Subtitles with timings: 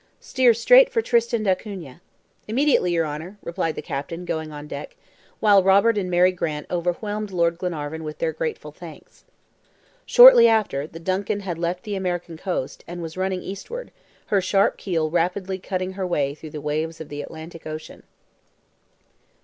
[0.19, 2.01] "Steer straight for Tristan d'Acunha."
[2.47, 4.95] "Immediately, your Honor," replied the captain, going on deck,
[5.39, 9.25] while Robert and Mary Grant overwhelmed Lord Glenarvan with their grateful thanks.
[10.07, 13.91] Shortly after, the DUNCAN had left the American coast, and was running eastward,
[14.33, 18.01] her sharp keel rapidly cutting her way through the waves of the Atlantic Ocean.